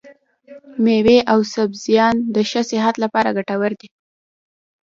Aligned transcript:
مېوې 0.83 1.17
او 1.31 1.39
سبزيان 1.55 2.15
د 2.35 2.37
ښه 2.49 2.61
صحت 2.69 2.95
لپاره 3.03 3.35
ګټور 3.37 3.71
دي. 3.79 3.87